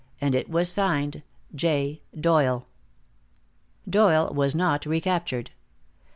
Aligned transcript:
And 0.19 0.33
it 0.33 0.49
was 0.49 0.67
signed: 0.67 1.21
"J. 1.53 2.01
Doyle." 2.19 2.65
Doyle 3.87 4.33
was 4.33 4.55
not 4.55 4.87
recaptured. 4.87 5.51